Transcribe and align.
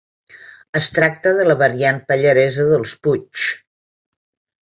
Es 0.79 0.87
tracta 0.95 1.33
de 1.39 1.43
la 1.49 1.57
variant 1.59 1.99
pallaresa 2.11 2.65
dels 2.71 2.95
Puigs. 3.07 3.47